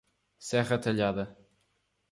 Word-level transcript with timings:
Serra 0.39 0.79
Talhada 0.81 1.37